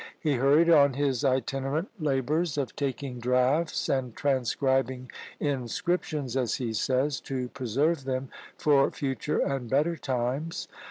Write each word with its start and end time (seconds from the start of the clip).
He 0.19 0.33
hurried 0.37 0.67
on 0.67 0.93
his 0.93 1.23
itinerant 1.23 1.89
labours 1.99 2.57
of 2.57 2.75
taking 2.75 3.19
draughts 3.19 3.87
and 3.87 4.15
transcribing 4.15 5.11
inscriptions, 5.39 6.35
as 6.35 6.55
he 6.55 6.73
says, 6.73 7.19
"to 7.19 7.49
preserve 7.49 8.05
them 8.05 8.29
for 8.57 8.89
future 8.89 9.37
and 9.37 9.69
better 9.69 9.95
times." 9.95 10.67